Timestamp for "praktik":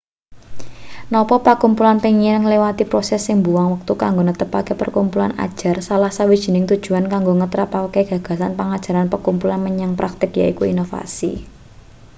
9.99-10.31